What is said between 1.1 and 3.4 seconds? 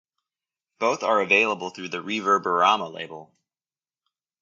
available through the Reverberama label.